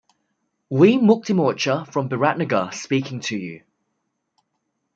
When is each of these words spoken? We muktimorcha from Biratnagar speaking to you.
We 0.71 0.97
muktimorcha 0.97 1.85
from 1.93 2.09
Biratnagar 2.09 2.73
speaking 2.73 3.19
to 3.19 3.37
you. 3.37 3.61